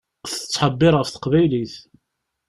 [0.31, 1.73] Tettḥebbiṛ ɣef teqbaylit.